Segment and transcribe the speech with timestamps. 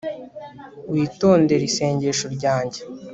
[0.93, 2.81] witondere isengesho ryanjye